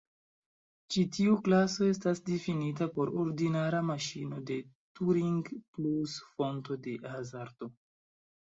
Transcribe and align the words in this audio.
Ĉi 0.93 1.01
tiu 1.17 1.33
klaso 1.47 1.89
estas 1.95 2.21
difinita 2.29 2.87
por 2.95 3.11
ordinara 3.25 3.83
maŝino 3.91 4.41
de 4.51 4.57
Turing 5.01 5.39
plus 5.77 6.17
fonto 6.33 6.81
de 6.89 6.97
hazardo. 7.17 7.71